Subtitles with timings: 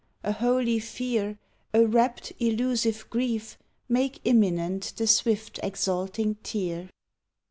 [0.23, 1.37] A holy fear,
[1.75, 6.89] A rapt, elusive grief, Make imminent the swift, exalting tear.